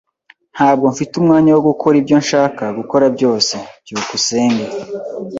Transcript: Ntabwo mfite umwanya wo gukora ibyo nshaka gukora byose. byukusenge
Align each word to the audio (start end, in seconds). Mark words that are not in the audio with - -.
Ntabwo 0.55 0.85
mfite 0.93 1.13
umwanya 1.17 1.51
wo 1.55 1.61
gukora 1.69 1.95
ibyo 2.01 2.15
nshaka 2.23 2.63
gukora 2.77 3.05
byose. 3.15 3.53
byukusenge 3.83 4.65